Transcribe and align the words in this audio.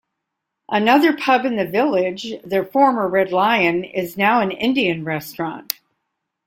Another 0.71 1.15
pub 1.15 1.45
in 1.45 1.57
the 1.57 1.67
village, 1.67 2.33
the 2.43 2.65
former 2.65 3.07
Red 3.07 3.31
Lion, 3.31 3.83
is 3.83 4.17
now 4.17 4.41
an 4.41 4.49
Indian 4.49 5.03
restaurant. 5.05 5.79